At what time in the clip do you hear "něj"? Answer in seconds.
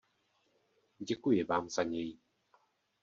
1.83-2.17